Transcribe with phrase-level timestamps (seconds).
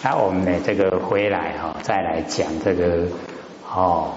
[0.00, 3.08] 那我们呢，这个回来哈，再来讲这个
[3.68, 4.12] 哦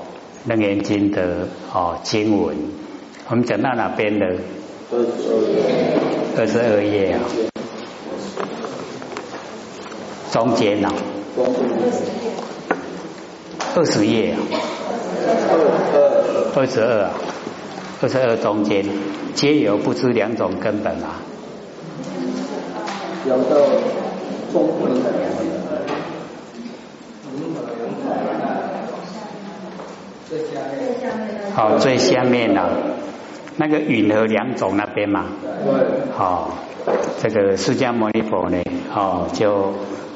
[0.49, 2.55] 《楞严经》的哦经文。
[3.27, 4.25] 我们讲到哪边的？
[4.91, 5.59] 二十二页
[6.37, 7.19] 二十二页啊，
[10.31, 10.93] 中间啊，
[11.35, 12.05] 二十页
[13.73, 14.35] 二十页，
[16.55, 17.11] 二十二啊，
[18.01, 18.85] 二十二中间，
[19.33, 21.21] 皆有不知两种根本啊。
[23.25, 23.55] 有到
[24.51, 24.69] 中
[31.53, 32.61] 好，最下面呢，
[33.57, 35.25] 那个允和两种那边嘛。
[36.15, 36.51] 好，
[37.21, 38.57] 这个释迦牟尼佛呢，
[38.93, 39.73] 哦，就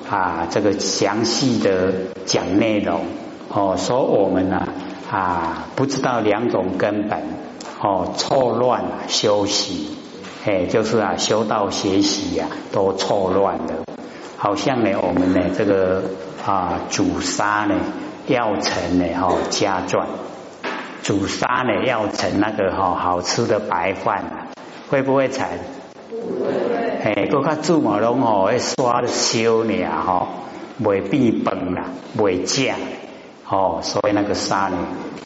[0.09, 1.93] 啊，这个详细的
[2.25, 3.01] 讲内容，
[3.49, 4.67] 哦，说我们呢
[5.11, 7.19] 啊，不知道两种根本，
[7.81, 9.97] 哦，错乱修习。
[10.45, 13.83] 哎，就是啊，修道学习呀，都错乱了。
[14.37, 16.03] 好像呢，我们呢，这个
[16.45, 17.75] 啊，主沙呢，
[18.27, 20.05] 要成呢，哦，加转；
[21.05, 24.23] 煮沙呢，要盛那个哈，好吃的白饭，
[24.89, 25.47] 会不会成？
[26.09, 26.51] 不会。
[27.03, 30.27] 哎，搁较煮嘛拢吼，会刷烧呢，吼，
[30.79, 31.83] 未变本啦，
[32.17, 32.75] 未酱，
[33.47, 34.77] 哦，所以那个沙呢，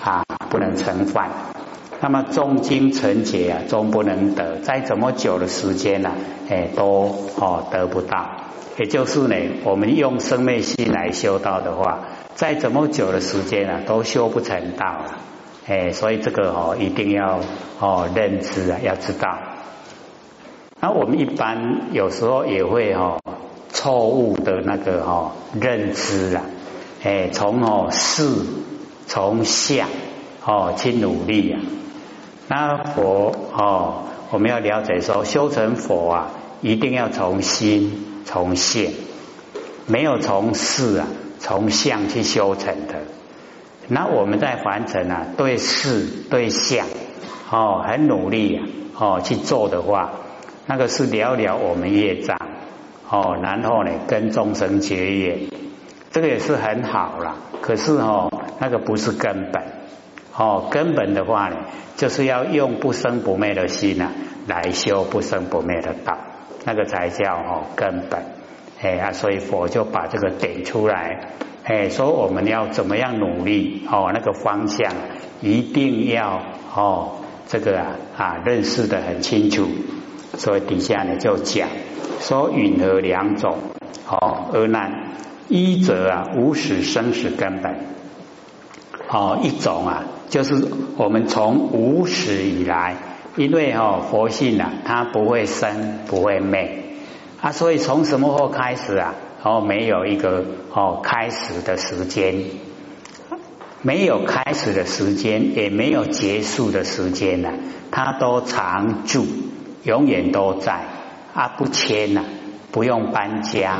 [0.03, 1.29] 啊，不能盛饭。
[2.01, 6.11] 那么重经成劫啊，终不能得，再怎么久的时间呢，
[6.49, 8.31] 哎，都哦得不到。
[8.77, 11.99] 也就是呢，我们用生命心来修道的话，
[12.35, 15.15] 再怎么久的时间呢，都修不成道了。
[15.69, 17.41] 哎，所以这个哦，一定要
[17.79, 19.37] 哦认知啊，要知道。
[20.81, 23.19] 那我们一般有时候也会哦
[23.71, 26.41] 错误的那个哦认知啊，
[27.03, 28.23] 哎，从哦事
[29.05, 29.87] 从相
[30.43, 31.61] 哦去努力啊。
[32.47, 36.31] 那佛哦，我们要了解说，修成佛啊，
[36.63, 38.91] 一定要从心从性，
[39.85, 43.18] 没有从事啊，从相去修成的。
[43.89, 46.85] 那我们在凡尘啊，对事对相
[47.51, 48.65] 哦，很努力啊，
[48.97, 50.11] 哦去做的话，
[50.67, 52.37] 那个是了了我们业障
[53.09, 55.49] 哦，然后呢跟众生结缘，
[56.11, 57.37] 这个也是很好了。
[57.61, 59.63] 可是哦，那个不是根本。
[60.37, 61.57] 哦，根本的话呢，
[61.97, 64.11] 就是要用不生不灭的心呐，
[64.47, 66.17] 来修不生不灭的道，
[66.63, 68.23] 那个才叫哦根本。
[68.81, 71.31] 哎啊，所以佛就把这个点出来，
[71.69, 74.91] 哎，说我们要怎么样努力哦，那个方向
[75.39, 76.41] 一定要
[76.73, 79.67] 哦，这个啊啊认识的很清楚。
[80.35, 81.69] 所以底下呢就讲
[82.21, 83.59] 说允和两种
[84.09, 85.11] 哦，而难
[85.47, 87.75] 一则啊无始生死根本，
[89.07, 90.05] 哦一种啊。
[90.31, 92.95] 就是我们从无始以来，
[93.35, 96.95] 因为哦佛性啊，它不会生不会灭
[97.39, 99.13] 啊，所以从什么时候开始啊？
[99.41, 102.43] 哦，没有一个哦开始的时间，
[103.81, 107.49] 没有开始的时间，也没有结束的时间呢，
[107.91, 109.25] 它都常住，
[109.83, 110.81] 永远都在
[111.33, 112.23] 啊，不迁呐，
[112.71, 113.79] 不用搬家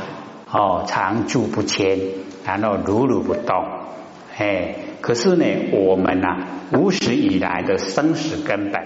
[0.52, 2.00] 哦，常住不迁，
[2.46, 3.66] 然后如如不动，
[4.38, 4.75] 哎。
[5.02, 8.81] 可是呢，我们呐，无始以来的生死根本，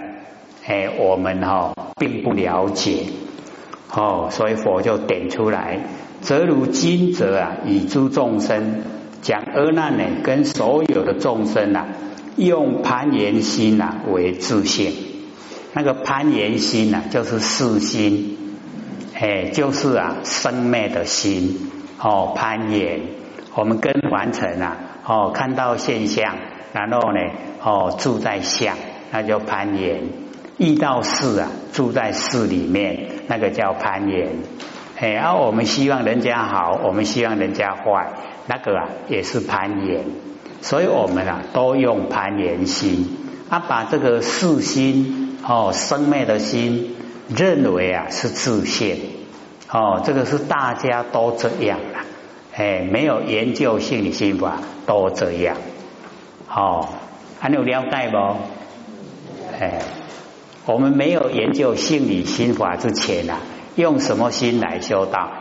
[0.64, 3.06] 哎，我们哈并不了解，
[3.92, 5.80] 哦，所以佛就点出来，
[6.24, 8.82] 则如今则啊，以诸众生
[9.22, 11.86] 讲阿难呢，跟所有的众生呐，
[12.38, 14.94] 用攀岩心呐为自性，
[15.74, 18.38] 那个攀岩心呐，就是四心，
[19.14, 21.70] 哎，就是啊生灭的心，
[22.00, 23.02] 哦，攀岩，
[23.54, 24.78] 我们跟完成啊。
[25.06, 26.38] 哦，看到现象，
[26.72, 27.20] 然后呢，
[27.62, 28.78] 哦，住在相，
[29.12, 29.98] 那叫攀岩；
[30.58, 34.30] 遇到事啊，住在事里面，那个叫攀岩。
[35.04, 38.14] 哎，啊我们希望人家好，我们希望人家坏，
[38.48, 40.06] 那个啊也是攀岩。
[40.62, 43.18] 所以我们啊都用攀岩心，
[43.50, 46.96] 啊把这个四心哦生灭的心
[47.28, 48.98] 认为啊是自性，
[49.70, 52.08] 哦，这个是大家都这样啊。
[52.56, 55.58] 哎，没有研究心理心法都这样，
[56.50, 56.88] 哦，
[57.42, 58.18] 还有了解不？
[59.60, 59.80] 哎，
[60.66, 63.42] 我们没有研究心理心法之前啊，
[63.76, 65.32] 用什么心来修道？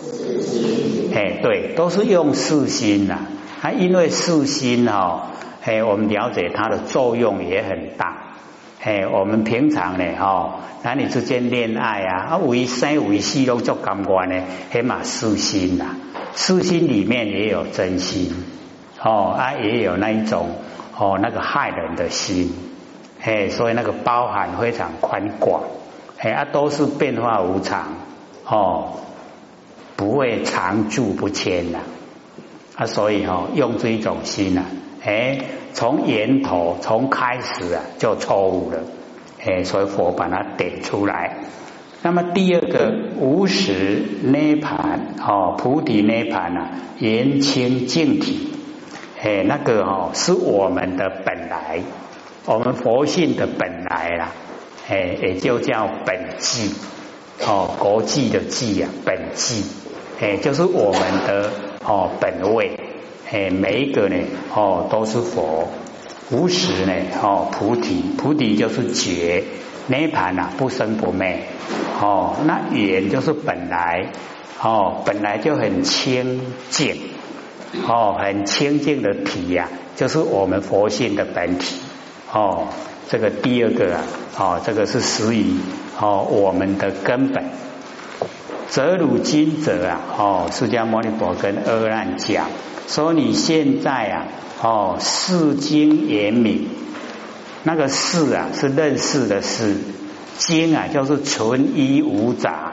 [0.00, 1.10] 心。
[1.14, 3.18] 哎，对，都是用四心呐。
[3.62, 5.22] 啊，因为四心哦，
[5.64, 8.34] 哎，我们了解它的作用也很大。
[8.82, 15.96] 哎，我们平常呢，哈，男女之间恋爱啊，啊，为生为死都做感官呢，起码四心呐。
[16.32, 18.32] 私心里面也有真心，
[19.02, 20.48] 哦啊，也有那一种
[20.96, 22.54] 哦，那个害人的心，
[23.20, 25.64] 哎，所以那个包含非常宽广，
[26.22, 27.94] 哎啊，都是变化无常，
[28.44, 28.92] 哦，
[29.96, 31.78] 不会常住不迁的
[32.76, 34.66] 啊，所以哈用这一种心啊，
[35.02, 35.38] 哎，
[35.72, 38.80] 从源头从开始啊就错误了，
[39.42, 41.38] 哎，所以佛把它点出来。
[42.02, 48.52] 那么第二个无始涅盘哦，菩提涅盘啊，言清净体，
[49.22, 51.80] 哎，那个哦是我们的本来，
[52.44, 54.32] 我们佛性的本来啦，
[54.90, 56.74] 哎，也就叫本际
[57.46, 59.62] 哦，国际的际啊，本际，
[60.20, 61.50] 哎，就是我们的
[61.84, 62.78] 哦本位，
[63.30, 64.16] 哎，每一个呢
[64.52, 65.68] 哦都是佛，
[66.30, 66.92] 无时呢
[67.22, 69.44] 哦菩提，菩提就是觉。
[69.86, 71.40] 涅盘啊，不生不灭
[72.00, 72.36] 哦。
[72.44, 74.12] 那缘就是本来
[74.62, 76.96] 哦，本来就很清净
[77.88, 81.76] 哦，很清净的体呀，就是我们佛性的本体
[82.32, 82.68] 哦。
[83.08, 84.04] 这个第二个啊，
[84.40, 85.44] 哦，这个是属于
[86.00, 87.44] 哦我们的根本。
[88.70, 92.46] 则汝今者啊，哦，释迦牟尼佛跟阿难讲，
[92.88, 94.24] 说你现在啊，
[94.62, 96.68] 哦，世经严明。
[97.64, 99.74] 那个事啊，是认识的事；
[100.38, 102.72] 经啊，就是纯一无杂。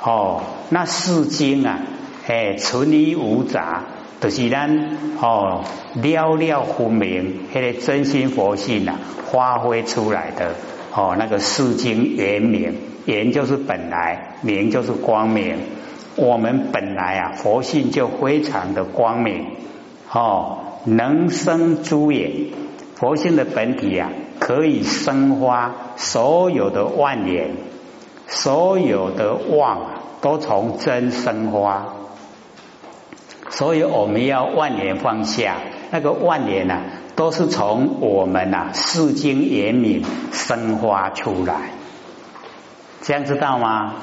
[0.00, 1.80] 哦，那世经啊，
[2.28, 3.82] 哎，纯一无杂，
[4.20, 5.62] 就是咱哦
[5.94, 8.98] 了了分明，那个真心佛性啊，
[9.30, 10.54] 发挥出来的
[10.92, 12.74] 哦，那个世经圆明，
[13.06, 15.56] 圆就是本来，明就是光明。
[16.16, 19.46] 我们本来啊，佛性就非常的光明，
[20.12, 22.48] 哦，能生诸也。
[22.96, 24.10] 佛性的本体啊，
[24.40, 27.50] 可以生发所有的万年，
[28.26, 29.78] 所有的妄，
[30.20, 31.94] 都从真生发。
[33.58, 35.56] 所以我们要万年放下，
[35.90, 36.80] 那个万年呐，
[37.16, 41.70] 都是从我们呐世经严明生发出来。
[43.02, 43.96] 这样知道吗？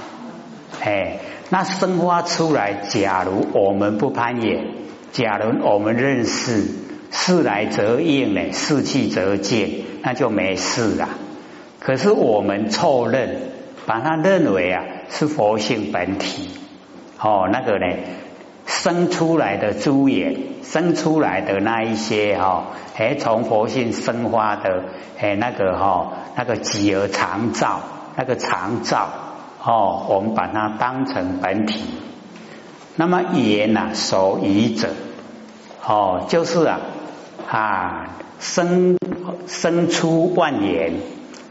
[0.84, 1.20] 哎，
[1.50, 4.74] 那生发出来，假如我们不攀岩，
[5.14, 6.84] 假如我们认识。
[7.12, 9.70] 事来则应呢，事去则见，
[10.02, 11.08] 那就没事了。
[11.80, 13.38] 可是我们错认，
[13.86, 16.50] 把它认为啊是佛性本体，
[17.22, 17.86] 哦，那个呢
[18.66, 22.66] 生出来的诸眼，生出来的那一些哈，
[22.96, 24.84] 哎，从佛性生发的，
[25.20, 27.80] 哎，那个哈，那个极而常照，
[28.16, 29.08] 那个常照，
[29.64, 31.82] 哦，我们把它当成本体。
[32.96, 34.90] 那么言呐，守遗者，
[35.86, 36.80] 哦，就是啊。
[37.48, 38.08] 啊，
[38.40, 38.98] 生
[39.46, 40.94] 生出万言，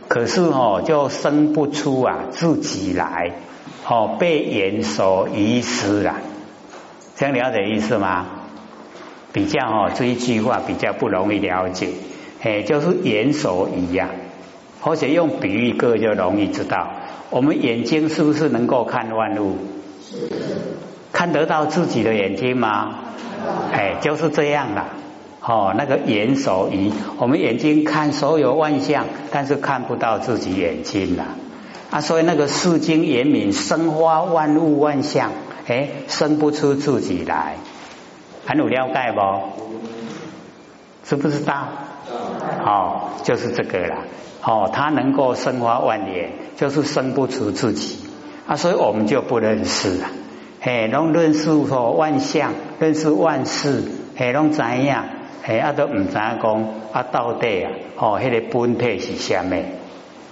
[0.08, 3.36] 可是哦，就生不出啊自己来，
[3.88, 6.16] 哦，被言所遗失了。
[7.16, 8.26] 这样了解意思吗？
[9.32, 11.88] 比较哦，这一句话比较不容易了解，
[12.42, 14.10] 哎，就是眼所遗呀。
[14.80, 16.90] 或者用比喻个就容易知道，
[17.30, 19.56] 我们眼睛是不是能够看万物？
[21.12, 22.96] 看得到自己的眼睛吗？
[23.72, 24.88] 哎，就是这样了。
[25.40, 31.24] 哦，那个眼手仪，我们眼睛看所有万象，但是看不到自己眼睛了
[31.90, 32.00] 啊！
[32.00, 35.32] 所以那个世经严明，生花万物万象，
[35.66, 37.56] 哎，生不出自己来，
[38.46, 39.20] 很有了解不？
[41.04, 41.68] 知不知道？
[42.64, 43.98] 哦，就是这个啦。
[44.42, 47.98] 哦，他能够生花万年，就是生不出自己
[48.46, 48.56] 啊！
[48.56, 50.08] 所以我们就不认识了。
[50.60, 53.82] 嘿，拢认识说万象，认识万事，
[54.16, 55.06] 嘿，拢怎样？
[55.42, 59.62] 哎，啊都唔知讲啊，到底啊，哦，迄个本体是虾米？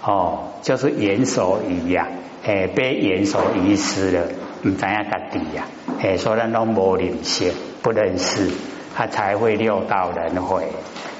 [0.03, 2.07] 哦，就是言所遗呀，
[2.43, 4.27] 哎，被言所遗失了，
[4.63, 5.65] 唔知影家己呀，
[6.01, 7.51] 哎，所以咱拢无认识，
[7.81, 8.49] 不认识，
[8.95, 10.67] 他才会六道轮回。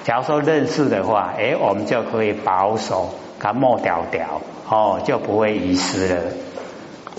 [0.03, 3.09] 假如说认识的话，哎，我们就可以保守，
[3.39, 6.21] 它抹掉掉，哦，就不会遗失了。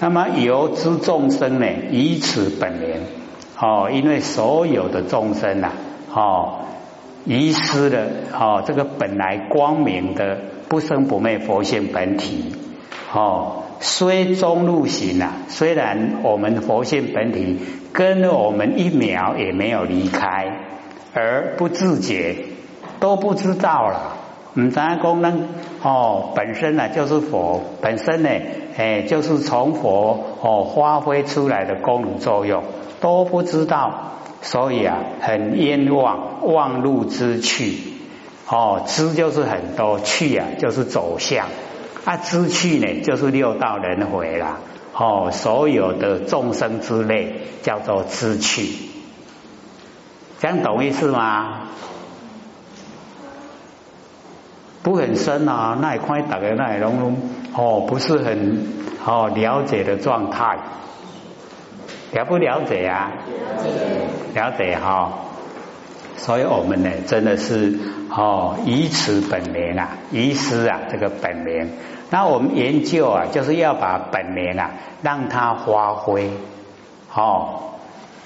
[0.01, 3.03] 那么由之众生呢，以此本源，
[3.61, 5.73] 哦，因为所有的众生呐，
[6.13, 6.61] 哦。
[7.27, 8.07] 遗失了
[8.39, 10.37] 哦，这个本来光明的
[10.69, 12.55] 不生不灭佛性本体
[13.15, 17.59] 哦，虽中路行啊，虽然我们佛性本体
[17.93, 20.47] 跟我们一秒也没有离开，
[21.13, 22.37] 而不自觉
[23.01, 24.17] 都不知道了。
[24.55, 25.49] 嗯，咱功能
[25.83, 28.31] 哦，本身呢就是佛，本身呢
[28.77, 32.63] 哎就是从佛哦发挥出来的功能作用
[33.01, 34.11] 都不知道。
[34.43, 37.79] 所以啊，很冤枉，忘路之去，
[38.47, 41.47] 哦，知就是很多，去啊就是走向，
[42.05, 44.59] 啊，知趣呢就是六道轮回啦，
[44.93, 48.69] 哦，所有的众生之类叫做知趣，
[50.39, 51.63] 这样懂意思吗？
[54.83, 57.17] 不很深啊，那也看大家那也拢
[57.55, 58.67] 哦，不是很
[59.07, 60.59] 哦了解的状态。
[62.13, 63.13] 了不了解啊？
[64.35, 65.11] 了解哈。
[66.17, 67.79] 所以我们呢，真的是
[68.11, 71.71] 哦，以此本名啊，遗失啊这个本名。
[72.11, 74.71] 那我们研究啊，就是要把本名啊，
[75.03, 76.31] 让它发挥
[77.13, 77.73] 哦，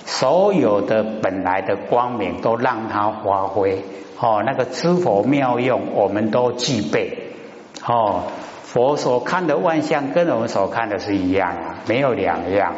[0.04, 3.82] 所有的本来的光明都让它发挥
[4.20, 7.32] 哦，那个知佛妙用，我们都具备
[7.86, 8.24] 哦。
[8.64, 12.74] 佛所看的万象，跟我们所看的是一样啊，没有两样，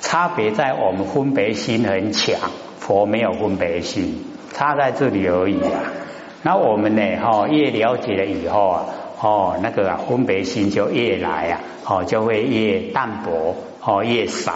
[0.00, 2.36] 差别在我们分别心很强，
[2.78, 4.26] 佛没有分别心。
[4.52, 5.80] 差在这里而已啊！
[6.42, 7.02] 那我们呢？
[7.22, 8.84] 哈，越了解了以后啊，
[9.20, 14.52] 哦，那个分别心就越来啊，哦，就会越淡薄，哦，越少。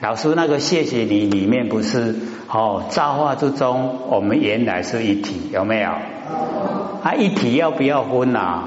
[0.00, 2.16] 老师那个谢谢你里面不是
[2.48, 5.90] 哦，造化之中，我们原来是一体，有没有？
[5.90, 8.64] 啊，一体要不要分呐？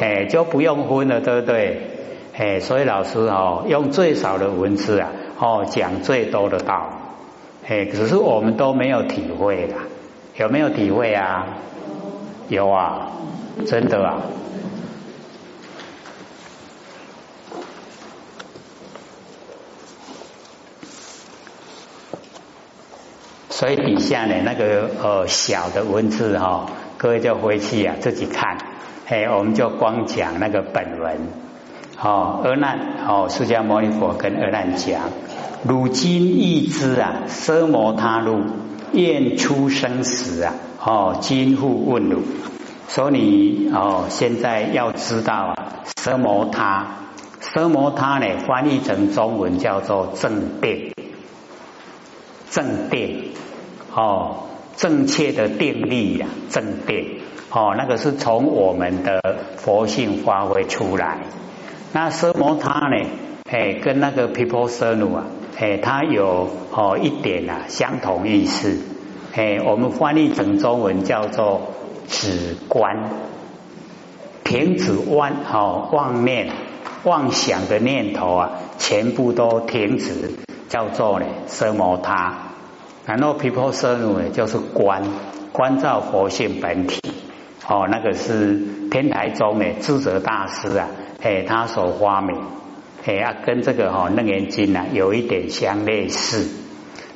[0.00, 1.82] 哎，就不用分了，对不对？
[2.36, 6.88] 哎，所以老师哦，用最少的文字啊，哦，讲最多的道。
[7.68, 9.76] 哎，只是我们都没有体会啦，
[10.36, 11.46] 有没有体会啊？
[12.48, 13.08] 有啊，
[13.66, 14.22] 真的啊。
[23.50, 28.56] 所以底下呢，那个呃小的文字哈，各位就回去啊自己看。
[29.06, 31.28] 哎，我们就光讲那个本文。
[32.00, 35.10] 哦，阿难，哦，释迦牟尼佛跟阿难讲。
[35.62, 38.40] 汝今亦知啊，奢摩他路
[38.92, 40.54] 愿出生死啊，
[40.84, 42.22] 哦，今复问汝，
[42.88, 46.86] 说你哦，现在要知道啊，奢摩他，
[47.40, 50.92] 奢摩他呢，翻译成中文叫做正定，
[52.50, 53.30] 正定，
[53.94, 54.44] 哦，
[54.76, 57.20] 正确的定力呀，正定，
[57.50, 59.20] 哦，那个是从我们的
[59.56, 61.20] 佛性发挥出来。
[61.92, 63.06] 那奢摩他呢，
[63.50, 65.24] 哎，跟那个 people 奢奴啊。
[65.60, 68.78] 哎，它有哦一点啊相同意思，
[69.34, 71.60] 哎，我们翻译成中文叫做
[72.08, 73.10] 止观，
[74.42, 76.50] 停止妄哦妄念
[77.04, 80.30] 妄想的念头啊，全部都停止，
[80.70, 82.38] 叫做呢奢摩他。
[83.04, 85.02] 然后毗婆舍奴呢就是观，
[85.52, 87.02] 观照佛性本体，
[87.68, 88.58] 哦，那个是
[88.90, 90.88] 天台宗的智者大师啊，
[91.20, 92.40] 哎，他所发明。
[93.04, 96.48] 哎呀，跟这个哈楞严经啊有一点相类似。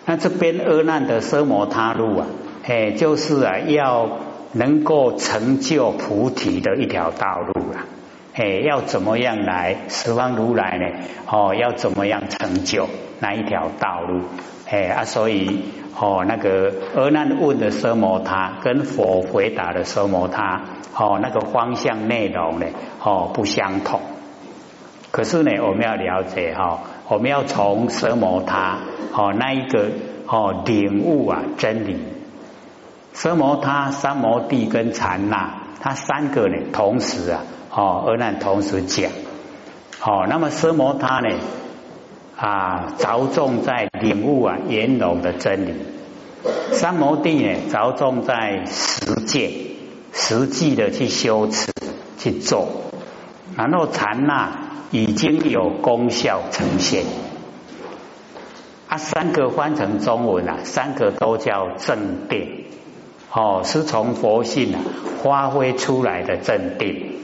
[0.06, 2.26] 那这边阿难的奢摩他路啊，
[2.66, 4.18] 哎，就是啊要
[4.52, 7.86] 能够成就菩提的一条道路啊。
[8.34, 11.06] 哎，要怎么样来十方如来呢？
[11.30, 12.88] 哦，要怎么样成就
[13.20, 14.22] 那一条道路？
[14.68, 15.64] 哎啊，所以
[16.00, 20.62] 哦，那个阿难问的奢摩他跟佛回答的奢摩他，
[20.96, 22.66] 哦，那个方向内容呢，
[23.02, 24.00] 哦不相同。
[25.14, 28.78] 可是呢，我们要了解哈，我们要从奢摩他
[29.12, 29.92] 哦那一个
[30.26, 32.00] 哦领悟啊真理，
[33.14, 39.12] 奢摩他、三摩地跟禅那，它三个呢同时啊哦而难同时讲，
[40.02, 41.37] 哦那么奢摩他呢
[42.37, 45.75] 啊着重在领悟啊圆融的真理，
[46.73, 49.52] 三摩地呢着重在实践，
[50.12, 51.71] 实际的去修持
[52.18, 52.66] 去做，
[53.56, 54.73] 然后禅那。
[54.90, 57.04] 已经有功效呈现，
[58.88, 62.66] 啊，三个翻成中文啊，三个都叫正定，
[63.32, 64.80] 哦，是从佛性啊
[65.22, 67.16] 发挥出来的正定，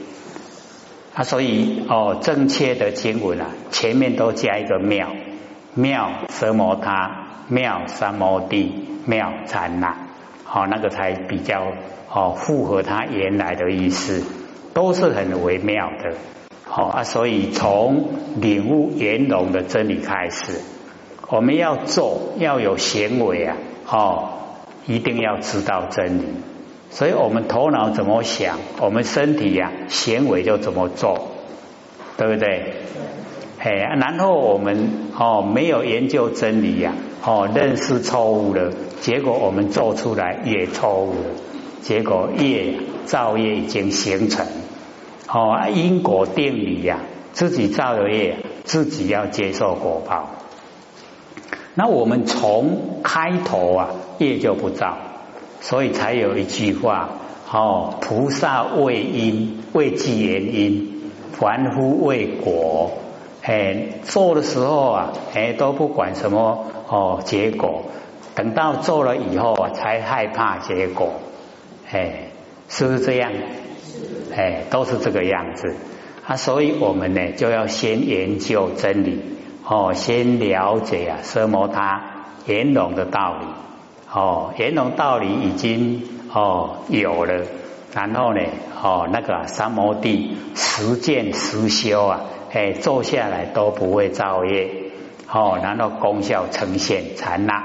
[1.13, 5.09] 啊，所以哦，正确的经文啊，前面都加一个妙，
[5.73, 9.95] 妙奢摩他，妙三摩地，妙禅那，
[10.43, 11.71] 好，那个才比较
[12.11, 14.25] 哦符合它原来的意思，
[14.73, 16.17] 都是很微妙的。
[16.73, 18.05] 好啊，所以从
[18.37, 20.61] 领悟圆融的真理开始，
[21.27, 23.57] 我们要做要有行为啊，
[23.89, 24.29] 哦，
[24.87, 26.23] 一定要知道真理。
[26.89, 31.27] 所以我们头脑怎么想，我们身体呀行为就怎么做，
[32.15, 32.73] 对不对？
[33.59, 36.93] 哎，然后我们哦没有研究真理呀，
[37.25, 41.35] 哦认识错误了，结果我们做出来也错误了，
[41.81, 44.47] 结果业造业已经形成。
[45.33, 46.99] 哦，因果定理呀，
[47.31, 50.27] 自己造的业，自己要接受果报。
[51.73, 54.97] 那我们从开头啊，业就不造，
[55.61, 57.11] 所以才有一句话：
[57.49, 62.91] 哦，菩萨为因，为即原因；凡夫为果。
[63.41, 67.85] 哎，做的时候啊，哎都不管什么哦结果，
[68.35, 71.13] 等到做了以后啊，才害怕结果。
[71.89, 72.27] 哎，
[72.67, 73.31] 是不是这样？
[74.35, 75.75] 哎，都是这个样子。
[76.25, 79.19] 啊，所以我们呢就要先研究真理，
[79.67, 83.45] 哦，先了解啊奢摩他圆融的道理，
[84.13, 87.43] 哦，圆融道理已经哦有了，
[87.93, 88.41] 然后呢，
[88.81, 92.21] 哦那个三摩地实践实修啊，
[92.53, 94.69] 哎，坐下来都不会造业，
[95.27, 97.63] 哦，然后功效呈现禅那，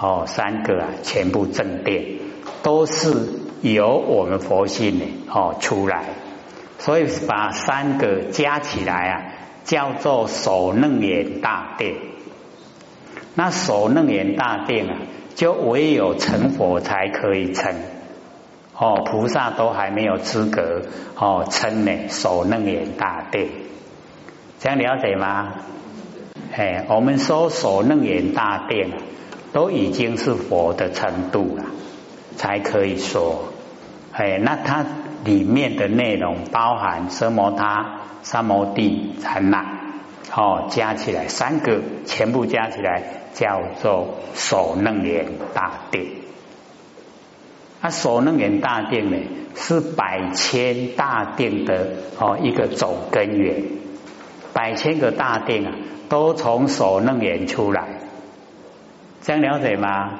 [0.00, 2.04] 哦，三个啊全部正殿，
[2.64, 6.04] 都是由我们佛性呢哦出来，
[6.78, 9.22] 所以把三个加起来啊。
[9.64, 11.94] 叫做首楞严大殿，
[13.34, 14.98] 那首楞严大殿啊，
[15.34, 17.74] 就唯有成佛才可以成，
[18.76, 20.82] 哦，菩萨都还没有资格
[21.16, 23.48] 哦称呢首楞严大殿，
[24.60, 25.54] 这样了解吗？
[26.52, 28.90] 哎，我们说首楞严大殿
[29.54, 31.64] 都已经是佛的程度了，
[32.36, 33.53] 才可以说，
[34.14, 34.86] 哎，那它
[35.24, 37.50] 里面的内容包含什么？
[37.52, 38.00] 他。
[38.24, 39.66] 三摩地禅那，
[40.34, 43.02] 哦，加起来三个，全部加起来
[43.34, 46.06] 叫做首楞严大殿。
[47.82, 49.18] 那首楞严大殿呢，
[49.54, 53.62] 是百千大殿的哦一个总根源。
[54.54, 55.72] 百千个大殿啊，
[56.08, 58.00] 都从首楞严出来，
[59.20, 60.12] 这样了解吗？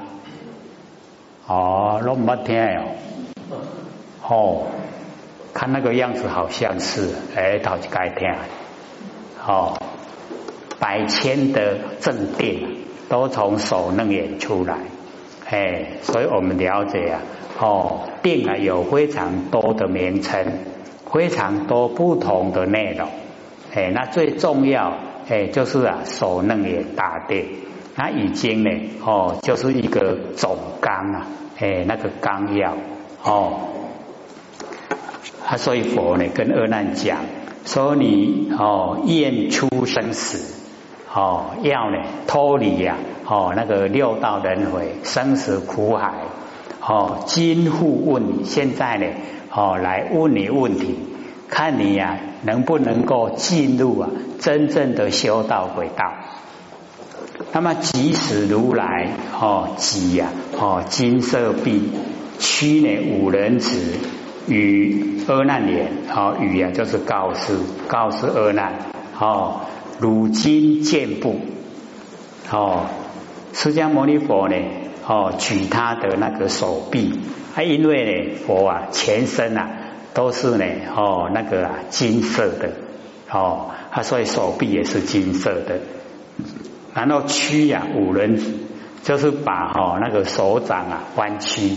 [1.46, 2.84] 哦，那么听哦，
[4.28, 4.66] 哦。
[5.56, 8.28] 看那个样子好像是，哎，到底该听，
[9.46, 9.78] 哦，
[10.80, 12.78] 百千的正定
[13.08, 14.78] 都从手楞眼出来，
[15.48, 17.20] 哎，所以我们了解啊，
[17.60, 20.44] 哦，定啊有非常多的名称，
[21.08, 23.08] 非常多不同的内容，
[23.72, 24.92] 哎，那最重要，
[25.28, 27.46] 哎，就是啊手楞眼大定，
[27.94, 28.70] 那已经呢，
[29.06, 31.28] 哦，就是一个总纲啊，
[31.60, 32.74] 哎，那个纲要，
[33.22, 33.70] 哦。
[35.46, 37.18] 啊，所以佛呢跟阿难讲，
[37.66, 40.54] 说你哦愿出生死，
[41.12, 42.96] 哦要呢脱离呀，
[43.26, 46.14] 哦那个六道轮回生死苦海，
[46.80, 49.06] 哦今复问你，现在呢
[49.52, 50.98] 哦来问你问题，
[51.50, 54.08] 看你呀能不能够进入啊
[54.40, 56.10] 真正的修道轨道。
[57.52, 60.28] 那么即使如来哦即呀
[60.58, 61.90] 哦金色臂
[62.38, 63.98] 屈呢五人子。
[64.46, 67.56] 与阿难言，好语啊，就是告示
[67.88, 68.74] 告示阿难，
[69.18, 69.60] 哦，
[69.98, 71.40] 如今见不，
[72.50, 72.86] 哦，
[73.54, 74.56] 释迦牟尼佛呢，
[75.06, 77.20] 哦，举他的那个手臂，
[77.54, 79.70] 啊，因为呢，佛啊，全身啊
[80.12, 82.70] 都是呢，哦，那个啊金色的，
[83.30, 85.80] 哦，他所以手臂也是金色的，
[86.92, 88.38] 然后屈呀五人，
[89.02, 91.76] 就是把哈那个手掌啊弯曲。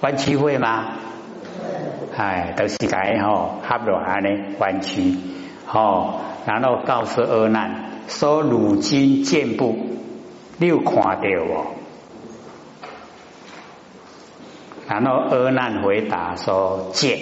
[0.00, 0.92] 弯曲会吗？
[2.16, 5.14] 哎，都是该吼，合落安尼弯曲，
[5.66, 9.76] 吼，然后告诉阿难说：如今见不，
[10.58, 11.66] 你有看到我？
[14.88, 17.18] 然后阿难回答说：见。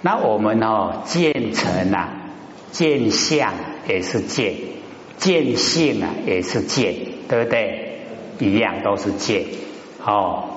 [0.00, 2.30] 那我们哦，见成啊，
[2.70, 3.52] 见相
[3.88, 4.54] 也是见，
[5.18, 6.94] 见性啊也是见，
[7.28, 8.06] 对不对？
[8.38, 9.44] 一样都是见，
[10.02, 10.55] 哦。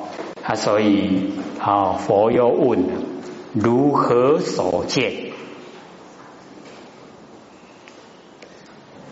[0.50, 2.84] 啊，所以啊，佛又问
[3.54, 5.30] 如何所见？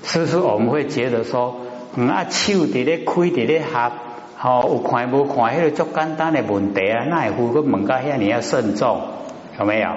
[0.01, 1.61] 是不是我们会觉得说，
[1.95, 3.91] 啊，手伫咧开伫咧合，
[4.41, 8.99] 哦，有看无看，迄个足简单的问题啊，那会个问到遐你要慎重，
[9.59, 9.89] 有没有？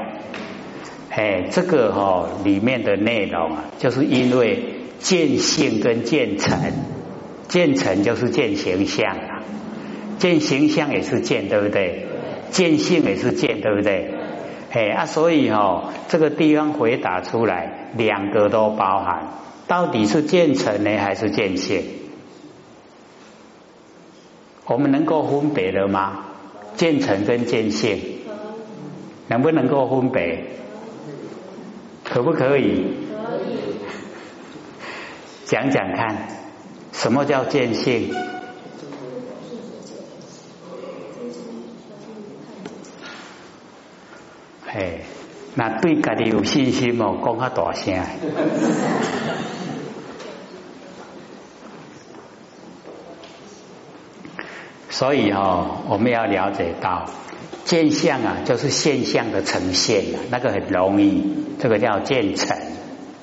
[1.09, 6.59] 哎，这个哈里面的内容啊，就是因为见性跟见成，
[7.49, 9.41] 见成就是见形象啊。
[10.21, 12.07] 见形象也是见，对不对？
[12.53, 14.15] 见性也是见，对不对？
[14.71, 19.29] 哎啊，所以哦，这个地方回答出来，两个都包含，
[19.67, 21.83] 到底是见成呢，还是见性？
[24.67, 26.27] 我们能够分别了吗？
[26.77, 27.99] 见成跟见性，
[29.27, 30.45] 能不能够分别？
[32.05, 32.61] 可不可以？
[32.61, 32.95] 可以。
[35.47, 36.29] 讲讲看，
[36.93, 38.15] 什么叫见性？
[44.73, 45.01] 哎，
[45.57, 47.93] 那对家己有信心哦，讲较大声。
[54.91, 57.07] 所以哦，我们要了解到
[57.65, 61.25] 见相啊，就是现象的呈现啊，那个很容易，
[61.59, 62.57] 这个叫见成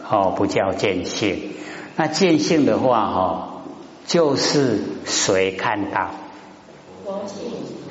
[0.09, 1.51] 哦，不叫见性。
[1.95, 3.61] 那见性的话哦，
[4.05, 6.11] 就是谁看到？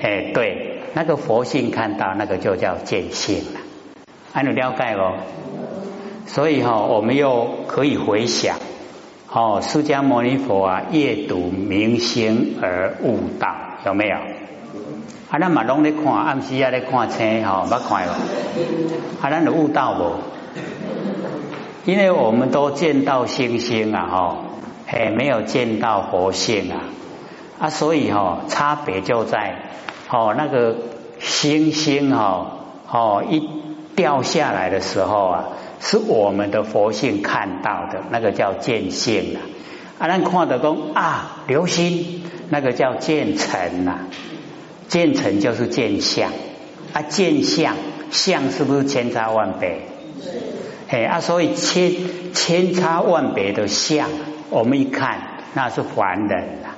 [0.02, 0.65] 哎，对。
[0.98, 3.60] 那个佛性看到那个就叫见性了，
[4.32, 5.18] 还有了解哦。
[6.24, 8.56] 所以哈，我们又可以回想，
[9.30, 13.54] 哦，释迦牟尼佛啊，夜读明星而悟道，
[13.84, 14.16] 有没有？
[15.28, 18.10] 啊，咱嘛拢咧看，暗时啊咧看星，吼，捌看无？
[19.20, 20.12] 啊，咱有悟道无？
[21.84, 24.38] 因为我们都见到星星啊，吼，
[24.86, 26.88] 嘿，没有见到佛性啊，
[27.58, 29.56] 啊，所以哈，差别就在，
[30.10, 30.76] 哦，那个
[31.18, 32.58] 星星哦，
[32.90, 33.48] 哦，一
[33.94, 35.44] 掉下来的时候啊。
[35.78, 39.38] 是我们的佛性看到的那个叫见性啊，
[39.98, 43.98] 啊，咱看得讲啊，流星那个叫见尘呐，
[44.88, 46.32] 见尘就是见相
[46.94, 47.76] 啊，见相
[48.10, 49.82] 相是不是千差万别？
[50.88, 54.08] 哎啊，所以千千差万别的相，
[54.48, 55.20] 我们一看
[55.52, 56.74] 那是凡人啊，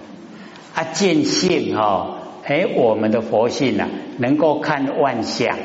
[0.74, 2.17] 啊，见性哦，
[2.48, 5.56] 哎，我们的佛性啊，能够看万象。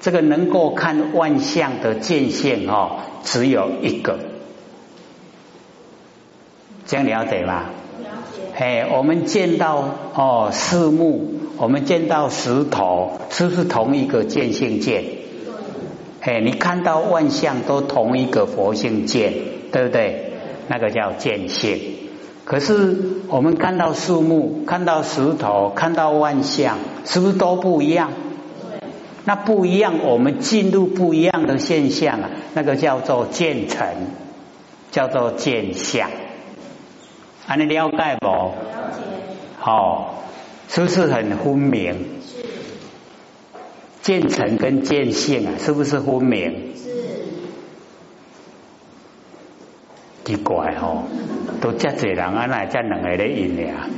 [0.00, 4.18] 这个能够看万象的见性哦，只有一个，
[6.86, 7.66] 这样了解吗？
[8.02, 8.40] 了解。
[8.58, 15.04] 哎，我们见到哦，四目，我们见到石头，是不是同一个见性见？
[16.22, 19.34] 哎，你看到万象都同一个佛性见，
[19.70, 20.32] 对不对？
[20.68, 21.99] 那个叫见性。
[22.50, 22.96] 可是
[23.28, 28.10] 我们看到树木，看到石头，看到万象，是不是都不一样？
[29.24, 33.86] 那不一样，我们进入不一样的现象啊，那个叫做渐成，
[34.90, 36.10] 叫做渐相。
[37.46, 38.26] 啊，你了解不？
[38.26, 38.52] 了
[38.96, 39.02] 解。
[39.60, 40.24] 好，
[40.68, 41.92] 是不是很分明？
[42.26, 42.44] 是。
[44.02, 46.72] 渐成跟渐性啊，是不是分明？
[50.30, 51.02] 奇怪哦，
[51.60, 53.88] 都这济人啊，那这两个咧因呀？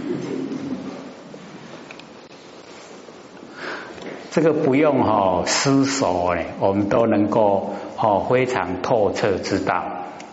[4.30, 9.84] 这个不用哈思索嘞，我们都能够哦非常透彻知道，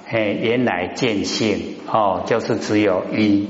[0.07, 3.49] 嘿，原来见性哦就是只有一。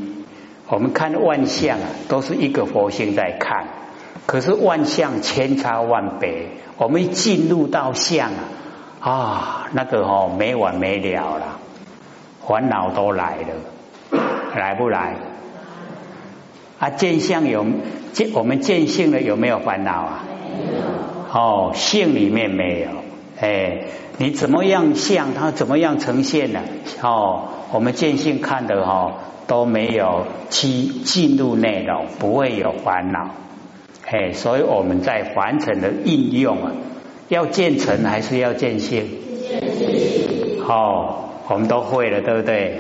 [0.67, 3.67] 我们看万象啊，都是一个佛性在看，
[4.25, 8.41] 可是万象千差万别，我们一进入到相啊
[9.01, 11.58] 啊，那个哦没完没了了，
[12.49, 14.19] 烦恼都来了，
[14.57, 15.13] 来不来？
[16.79, 17.63] 啊，见相有
[18.11, 20.25] 见，我们见性了有没有烦恼啊？
[21.31, 22.87] 哦，性里面没有，
[23.39, 23.81] 哎，
[24.17, 26.61] 你怎么样相，它怎么样呈现呢？
[27.03, 29.13] 哦，我们见性看的哦
[29.45, 33.29] 都没有去进入内容，不会有烦恼，
[34.07, 36.71] 哎，所以我们在凡尘的应用啊，
[37.27, 39.07] 要见成还是要见性？
[39.47, 40.63] 见性。
[40.67, 42.79] 哦，我们都会了，对不对？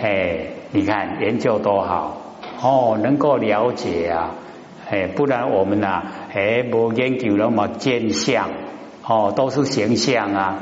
[0.00, 0.38] 哎，
[0.70, 2.16] 你看研究多好，
[2.62, 4.30] 哦，能够了解啊。
[4.88, 8.50] 哎，不然我们呐，哎，无研究那么见相，
[9.04, 10.58] 哦，都是形象啊，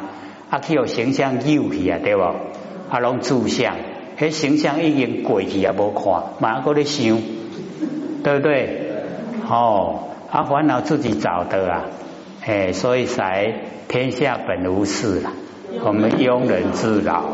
[0.48, 2.22] 啊，去有形象诱去啊，对不？
[2.22, 3.74] 啊，拢注相，
[4.18, 7.20] 迄形象已经过去啊无看，马上搁咧想，
[8.24, 8.92] 对不对？
[9.46, 11.84] 哦，啊，烦恼自己找的啊，
[12.46, 13.52] 哎，所以才
[13.88, 15.30] 天下本无事了，
[15.80, 17.24] 我们庸人自扰，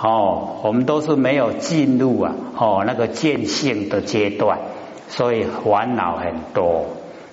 [0.00, 4.58] 哦，我们都是没有进入啊，哦，那个见性的阶段。
[5.08, 6.86] 所以烦恼很多，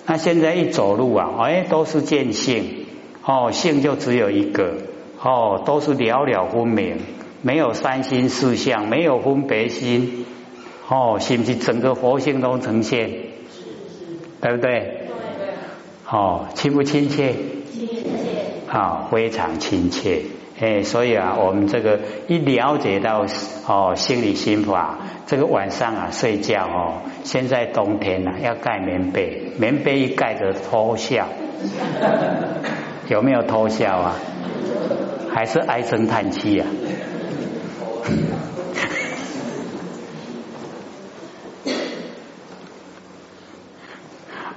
[0.07, 2.85] 那现在一走路啊，哎，都是见性，
[3.23, 4.73] 哦，性就只有一个，
[5.21, 6.97] 哦，都是了了分明，
[7.43, 10.25] 没有三心四相，没有分别心，
[10.89, 13.09] 哦，是不是整个佛性都呈现？
[14.41, 14.79] 对不对？
[14.79, 15.07] 对。
[16.09, 17.35] 哦，亲不亲切？
[18.67, 20.21] 啊，非常亲切。
[20.60, 23.25] 哎，所以啊，我们这个一了解到
[23.67, 31.27] 哦，心理心法，这个晚上啊睡觉哦，现在冬天了要盖棉被，棉被一盖着偷笑，
[33.08, 34.15] 有没有偷笑啊？
[35.30, 36.67] 还是唉声叹气啊？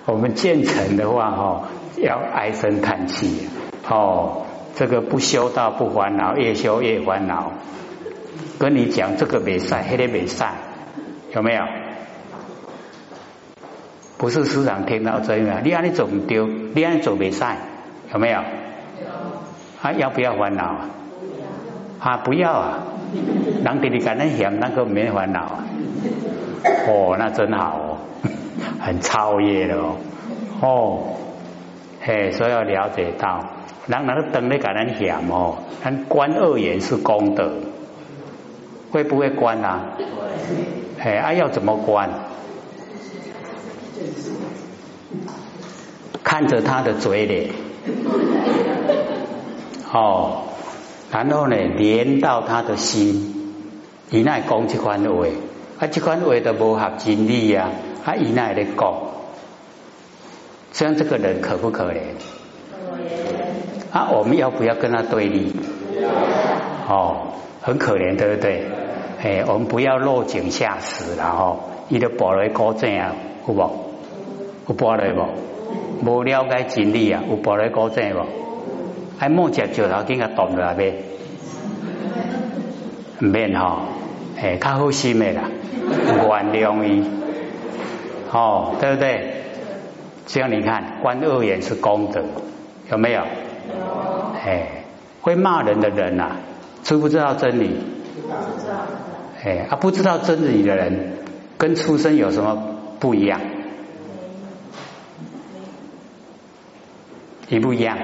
[0.07, 1.69] 我们建成的话哈，
[1.99, 3.47] 要唉声叹气
[3.91, 4.47] 哦。
[4.77, 7.53] 这个不修道不烦恼，越修越烦恼。
[8.59, 10.53] 跟你讲这个没晒，黑的没晒，
[11.35, 11.65] 有没有？
[14.17, 17.57] 不是时常听到这样，你按你走唔丢，你按你走没晒，
[18.15, 18.39] 有没有？
[19.83, 20.77] 啊，要不要烦恼？
[21.99, 22.79] 啊，不要啊！
[23.65, 25.65] 人对你感恩嫌，那个没烦恼啊。
[26.87, 27.99] 哦，那真好哦，
[28.81, 29.97] 很超越的哦。
[30.63, 31.03] 哦，
[32.01, 33.45] 嘿，所以要了解到。
[33.91, 37.51] 人拿个灯咧给人嫌哦，咱关二言是功德，
[38.93, 39.97] 会不会关啊？
[41.01, 42.09] 哎，啊要怎么关？
[46.23, 47.51] 看着他的嘴脸，
[49.93, 50.43] 哦，
[51.11, 53.57] 然后呢连到他的心，
[54.11, 55.27] 伊那讲这款话，
[55.81, 57.71] 啊这款话都无合真理呀，
[58.05, 58.95] 啊伊奈咧讲，
[60.73, 61.99] 这样这个人可不可怜？
[63.93, 65.55] 啊，我们要不要跟他对立？
[66.89, 67.17] 哦，
[67.61, 68.65] 很可怜，对不对？
[69.23, 71.59] 哎，我们不要落井下石了哦。
[71.89, 73.13] 伊都报来高正啊，
[73.47, 73.71] 有无？
[74.69, 75.27] 有报来无？
[76.05, 78.25] 无了解真理啊，有报来高正无？
[79.19, 80.95] 还莫接石头，给他动了呗？
[83.19, 83.81] 唔免吼，
[84.41, 85.43] 哎，较好心的啦，
[85.91, 87.05] 原谅伊，
[88.33, 89.35] 哦，对不对？
[90.27, 92.23] 这样你看，观恶缘是功德，
[92.91, 93.23] 有没有？
[93.79, 94.33] 有。
[94.45, 94.85] 哎，
[95.21, 96.37] 会骂人的人呐，
[96.83, 97.69] 知不知道真理？
[98.19, 98.75] 知道。
[99.45, 101.19] 哎，啊，不知道真理的人，
[101.59, 102.57] 跟畜生有什么
[102.99, 103.41] 不一样？
[107.49, 107.99] 一不一样？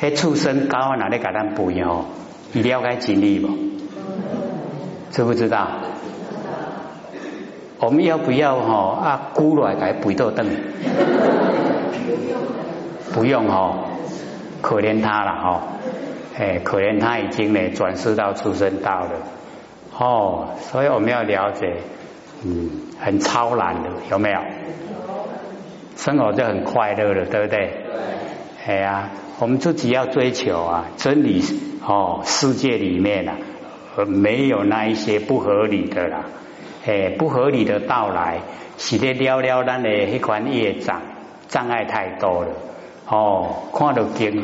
[0.00, 2.04] 一出生高哪里跟咱不一样？
[2.52, 3.48] 你了解经历不？
[5.10, 5.68] 知不知道？
[7.80, 9.30] 我们要不要哈啊？
[9.34, 10.46] 孤来给背到凳？
[13.12, 13.88] 不用哦，
[14.60, 15.62] 可怜他了哈。
[16.36, 19.10] 哎，可怜他已经呢转世到出生道了。
[19.98, 21.78] 哦，所以我们要了解，
[22.44, 24.40] 嗯，很超然的，有没有？
[25.96, 27.72] 生活就很快乐了，对不对？
[28.66, 31.42] 哎呀，我们自己要追求啊，真理
[31.84, 33.34] 哦，世界里面啊，
[34.06, 36.26] 没有那一些不合理的啦。
[36.86, 38.38] 哎，不合理的到来，
[38.76, 41.02] 是得了了咱的一款业障，
[41.48, 42.50] 障碍太多了。
[43.08, 44.42] 哦，看到经，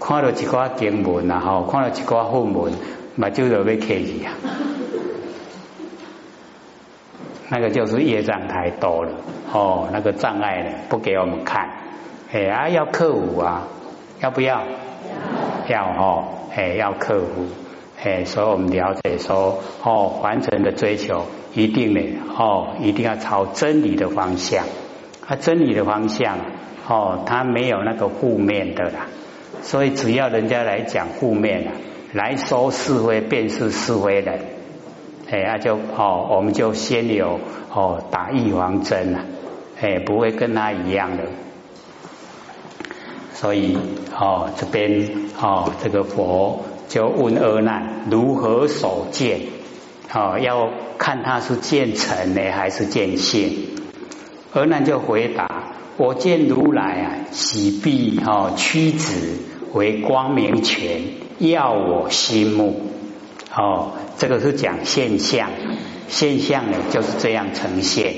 [0.00, 2.72] 看到一寡经文啊，吼，看到一寡好文，
[3.16, 4.32] 嘛就要被客气啊。
[7.48, 9.12] 那个就是业障太多了，
[9.52, 11.70] 哦，那个障碍呢，不给我们看，
[12.32, 13.62] 哎啊，要克服啊，
[14.20, 14.62] 要不要？
[15.68, 17.46] 要，要哦，哎，要克服，
[18.02, 22.00] 哎，所以我们了解说，哦，完成的追求，一定呢，
[22.36, 24.64] 哦，一定要朝真理的方向，
[25.26, 26.38] 啊，真理的方向，
[26.86, 29.06] 哦，他没有那个负面的啦，
[29.62, 31.72] 所以只要人家来讲负面啊，
[32.12, 34.40] 来说是非，便是是非人。
[35.30, 37.40] 哎，那就哦，我们就先有
[37.72, 39.20] 哦打预防针了，
[39.80, 41.24] 哎，不会跟他一样的。
[43.32, 43.78] 所以
[44.14, 45.08] 哦，这边
[45.40, 49.40] 哦，这个佛就问阿难如何守见？
[50.12, 53.70] 哦，要看他是见成呢，还是见性？
[54.52, 55.63] 阿难就回答：
[55.96, 59.38] 我见如来啊，喜必哦屈指
[59.72, 61.02] 为光明权，
[61.38, 62.80] 耀我心目。
[63.56, 65.50] 哦，这个是讲现象，
[66.08, 68.12] 现象呢就是这样呈现。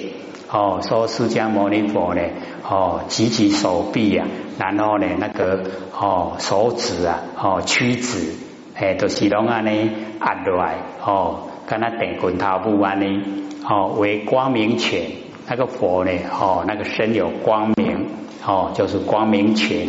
[0.50, 2.22] 哦，说释迦牟尼佛呢，
[2.66, 4.26] 哦举起手臂啊，
[4.58, 8.34] 然后呢那个哦手指啊，哦屈指，
[8.74, 13.22] 哎都是拢安尼按落来，哦跟他等滚头不安尼，
[13.68, 15.10] 哦为光明权，
[15.48, 18.08] 那个佛呢，哦那个身有光明，
[18.44, 19.88] 哦就是光明权，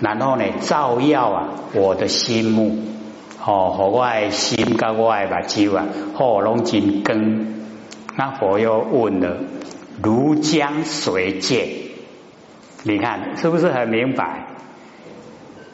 [0.00, 2.78] 然后呢照耀啊我的心目。
[3.40, 7.46] 哦，和我的心跟我的目睭啊，火龙真光。
[8.14, 9.38] 那佛又问了：
[10.02, 11.66] 如江水见？
[12.82, 14.48] 你看是不是很明白？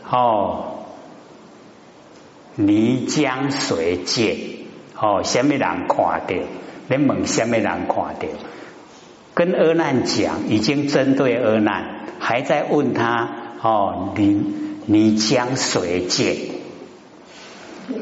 [0.08, 0.84] 哦，
[2.54, 4.36] 泥江水见？
[4.96, 6.34] 哦，什么人看到？
[6.86, 8.28] 你问什么人看到？
[9.34, 13.28] 跟阿难讲，已经针对阿难，还在问他：
[13.60, 14.44] 哦，你
[14.86, 16.36] 你将谁见？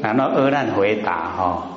[0.01, 1.67] 然后阿难回答哈，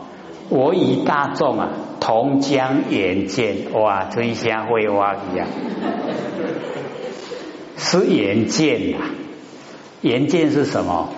[0.51, 5.49] 我与大众啊同将眼见，哇，这一下会话一样，
[7.77, 8.99] 是眼见呐，
[10.03, 11.09] 眼见是什么？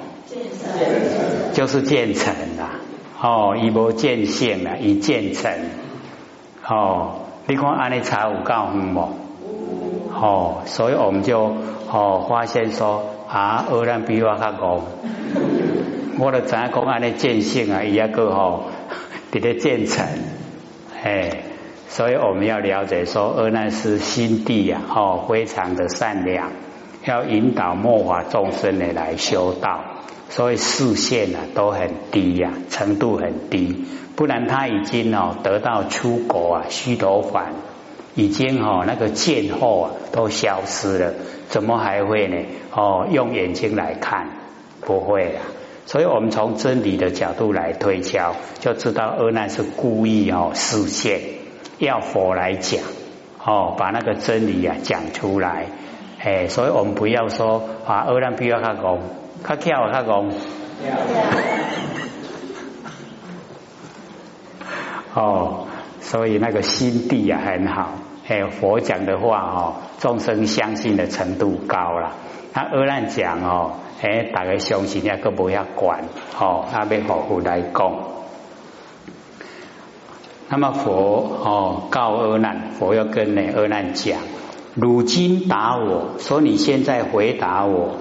[1.54, 2.80] 就是见成啊，
[3.20, 5.52] 哦，一波见性啊，一见成，
[6.66, 9.08] 哦，你看安尼才有高远不？
[10.12, 11.54] 哦，所以我们就
[11.90, 14.82] 哦发现说啊，阿难比我较高。
[16.20, 18.64] 我的怎讲安尼见性啊，一个吼，
[19.32, 20.04] 伫咧建成，
[21.02, 21.38] 哎，
[21.88, 26.50] 所以我们要了解说，阿难是心地呀，哦，非常的善良，
[27.06, 29.80] 要引导末法众生呢来修道，
[30.28, 33.86] 所以视线啊都很低呀，程度很低，
[34.18, 37.44] 不然他已经哦得到出国啊须陀洹，
[38.16, 41.14] 已经哦那个见后啊都消失了，
[41.48, 42.36] 怎么还会呢？
[42.74, 44.26] 哦，用眼睛来看，
[44.80, 45.46] 不会啊。
[45.86, 51.20] 所以我们从真理的角度来推敲，就知道阿难是故意哦实现，
[51.78, 52.80] 要佛来讲
[53.44, 55.66] 哦，把那个真理啊讲出来，
[56.18, 58.98] 哎，所以我们不要说啊阿难比较他讲，
[59.44, 60.28] 他跳他讲，
[65.18, 65.66] 哦，
[66.00, 67.94] 所以那个心地啊很好。
[68.28, 72.12] 哎，佛讲的话哦，众生相信的程度高了。
[72.54, 76.04] 那阿难讲哦，哎，大家相信也个不要管
[76.38, 77.92] 哦，阿弥陀佛来讲。
[80.50, 80.92] 那么佛
[81.44, 84.20] 哦告阿难，佛要跟那阿难讲，
[84.74, 87.96] 如今答我说你现在回答我。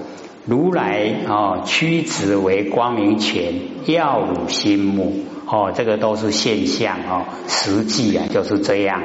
[0.45, 3.53] 如来哦，屈指为光明权，
[3.85, 9.01] 耀汝心目哦，这个都是现象哦，实际啊就是这样。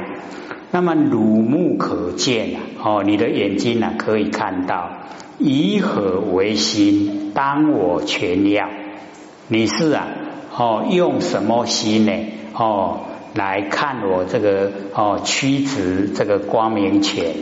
[0.73, 4.91] 那么汝目可见啊，哦，你的眼睛啊可以看到，
[5.39, 7.33] 以何为心？
[7.35, 8.69] 当我全要，
[9.49, 10.09] 你是啊
[10.55, 12.13] 哦，用什么心呢？
[12.55, 13.01] 哦，
[13.35, 17.35] 来看我这个哦，屈指这个光明权，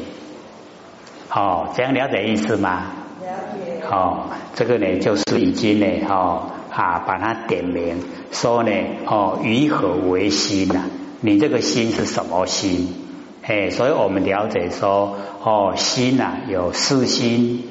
[1.34, 2.86] 哦，这样了解意思吗？
[3.20, 8.02] 了解哦，这个呢，就是已经呢，哦啊，把它点名
[8.32, 8.70] 说呢，
[9.06, 10.84] 哦，于何为心呐？
[11.20, 12.94] 你这个心是什么心？
[13.42, 17.64] 哎，所以我们了解说，哦，心呐，有四心，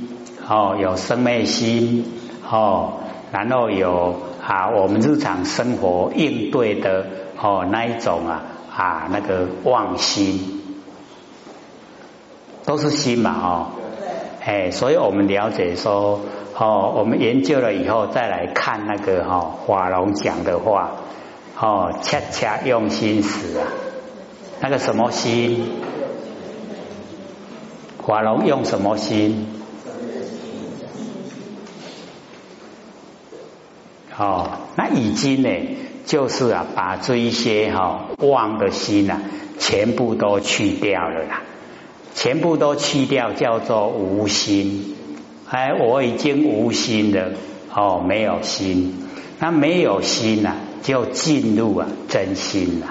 [0.47, 2.05] 哦，有生灭心，
[2.49, 2.93] 哦，
[3.31, 7.05] 然后有啊，我们日常生活应对的
[7.41, 8.43] 哦那一种啊
[8.75, 10.61] 啊那个妄心，
[12.65, 13.67] 都是心嘛，哦。
[14.43, 16.21] 哎，所以我们了解说，
[16.61, 20.91] 哦，我们研究了以后再来看那个哈华龙讲的话，
[21.57, 23.63] 哦，恰恰用心时啊，
[24.59, 25.65] 那个什么心？
[28.03, 29.47] 华龙用什么心？
[34.17, 35.49] 哦，那已经呢，
[36.05, 39.21] 就是啊，把这一些哈妄的心呐，
[39.59, 41.41] 全部都去掉了啦。
[42.15, 44.97] 全部都去掉，叫做无心。
[45.49, 47.31] 哎，我已经无心了，
[47.73, 49.07] 哦，没有心。
[49.39, 52.87] 那没有心呐，就进入啊真心了。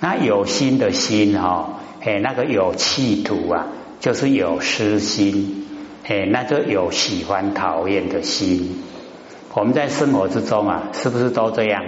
[0.00, 3.66] 那有心的心哈，哎，那个有企图啊，
[4.00, 5.66] 就是有私心。
[6.06, 8.82] 哎，那就有喜欢讨厌的心。
[9.52, 11.84] 我们在生活之中啊，是不是都这样？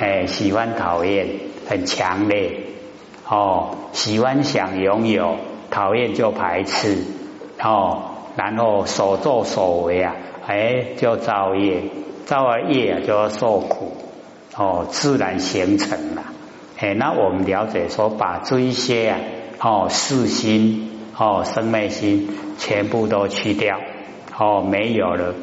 [0.00, 1.28] 哎，喜欢讨厌
[1.68, 2.62] 很强烈。
[3.28, 5.36] 哦，喜欢想拥有。
[5.70, 6.98] 讨厌就排斥
[7.60, 10.16] 哦，然后所作所为啊，
[10.46, 11.82] 哎，就造业，
[12.26, 13.96] 造了业，就要受苦
[14.56, 16.22] 哦，自然形成了。
[16.78, 19.18] 哎，那我们了解说，把这一些啊，
[19.60, 23.78] 哦，四心哦，生灭心全部都去掉
[24.38, 25.34] 哦，没有了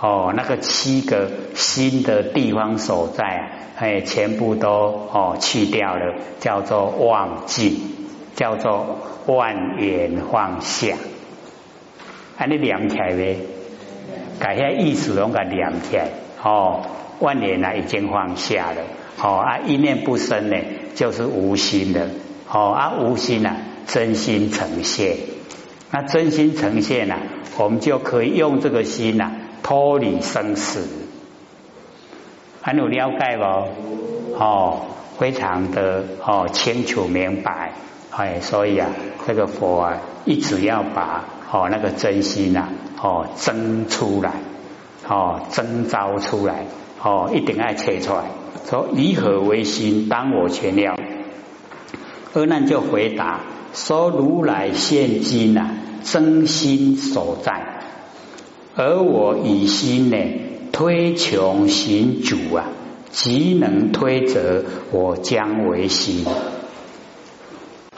[0.00, 4.70] 哦，那个七个心的地方所在啊，哎，全部都
[5.12, 7.94] 哦去掉了，叫做忘记。
[8.36, 10.94] 叫做万缘放下，
[12.36, 13.38] 安尼连起来呗，
[14.38, 16.08] 改下意思拢个连起来。
[16.42, 16.82] 哦，
[17.18, 18.82] 万年啊已经放下了。
[19.22, 20.56] 哦啊一念不生呢，
[20.94, 22.10] 就是无心的
[22.50, 25.16] 哦啊无心啊真心呈现，
[25.90, 27.18] 那真心呈现啊，
[27.56, 30.86] 我们就可以用这个心呐脱离生死，
[32.60, 33.44] 很有了解不？
[34.38, 34.82] 哦，
[35.18, 37.72] 非常的哦清楚明白。
[38.16, 38.88] 哎，所以啊，
[39.26, 44.32] 这个佛啊，一直要把哦那个真心呐，哦增出来，
[45.06, 46.64] 哦增招出来，
[47.02, 48.24] 哦一定要切出来。
[48.68, 50.08] 说以何为心？
[50.08, 50.96] 当我全了。
[52.32, 53.40] 阿难就回答
[53.74, 55.68] 说：如来现今呐，
[56.02, 57.82] 真心所在，
[58.76, 60.16] 而我以心呢
[60.72, 62.64] 推穷行主啊，
[63.10, 66.24] 即能推则，我将为心。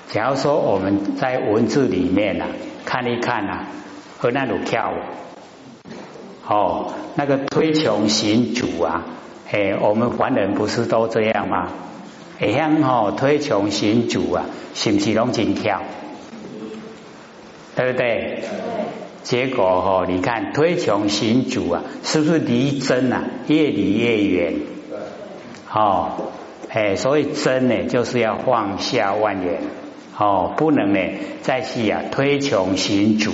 [0.09, 2.47] 假如说我们在文字里面呐
[2.87, 3.67] 看一看呐，
[4.19, 5.91] 和那种跳舞，
[6.51, 9.05] 哦，那个推穷行主啊，
[9.53, 11.69] 哎，我们凡人不是都这样吗？
[12.41, 15.83] 一样哦，推穷行主啊，是不是拢真跳？
[17.77, 18.45] 对不对？
[19.23, 24.55] 结果哦，你看推穷行主啊，是不是离真啊越离越远？
[25.71, 26.13] 哦，
[26.71, 29.61] 哎，所以真呢，就是要放下万缘。
[30.19, 30.99] 哦，不能呢，
[31.43, 33.31] 再去啊推穷行主，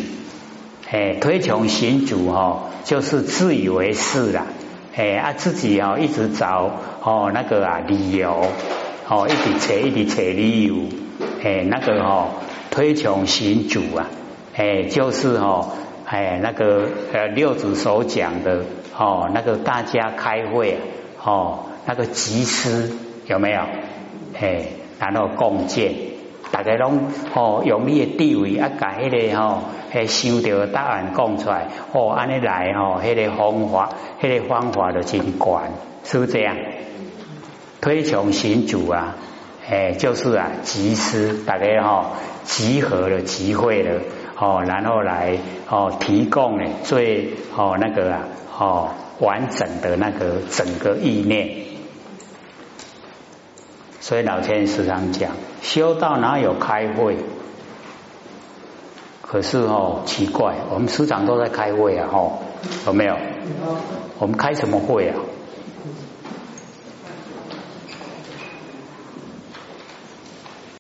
[0.90, 4.46] 哎，推穷行主哦，就是自以为是啦，
[4.94, 6.70] 哎啊自己哦一直找
[7.02, 8.48] 哦那个啊理由，
[9.08, 10.74] 哦一直扯一直扯理由，
[11.42, 12.28] 哎那个哦
[12.70, 14.10] 推穷行主啊，
[14.54, 15.70] 哎就是哦
[16.04, 18.62] 哎那个呃六祖所讲的
[18.94, 20.76] 哦那个大家开会
[21.24, 22.94] 哦那个集思
[23.26, 23.60] 有没有？
[24.38, 24.66] 哎
[24.98, 26.13] 然后共建。
[26.54, 33.90] 大家拢吼用你的地位啊，改迄个吼，诶想到答案讲出来，哦，安尼来哦，迄个方法，
[34.22, 35.72] 迄个方法就真管，
[36.04, 36.54] 是不是这样？
[37.80, 39.16] 推崇行主啊，
[39.68, 42.12] 诶，就是啊，集思，大家哈
[42.44, 44.00] 集合了，集会了，
[44.38, 45.36] 哦，然后来
[45.68, 48.20] 哦提供呢最哦那个啊
[48.56, 51.73] 哦完整的那个整个意念。
[54.04, 55.30] 所以老天时常讲，
[55.62, 57.16] 修道哪有开会？
[59.22, 62.42] 可是哦，奇怪，我们师长都在开会啊，吼，
[62.86, 63.16] 有没有？
[64.18, 65.16] 我们开什么会啊？